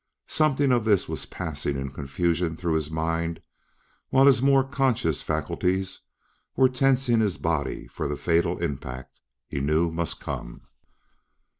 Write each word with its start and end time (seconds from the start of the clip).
Something 0.25 0.71
of 0.71 0.83
this 0.83 1.07
was 1.07 1.27
passing 1.27 1.77
in 1.77 1.91
confusion 1.91 2.57
through 2.57 2.73
his 2.73 2.89
mind 2.89 3.39
while 4.09 4.25
his 4.25 4.41
more 4.41 4.63
conscious 4.63 5.21
faculties 5.21 5.99
were 6.55 6.69
tensing 6.69 7.19
his 7.19 7.37
body 7.37 7.85
for 7.85 8.07
the 8.07 8.17
fatal 8.17 8.57
impact 8.63 9.21
he 9.47 9.59
knew 9.59 9.91
must 9.91 10.19
come. 10.19 10.61